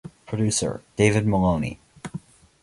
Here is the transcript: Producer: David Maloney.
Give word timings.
Producer: 0.25 0.81
David 0.95 1.27
Maloney. 1.27 1.79